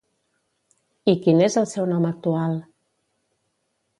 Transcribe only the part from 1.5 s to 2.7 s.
el seu nom actual?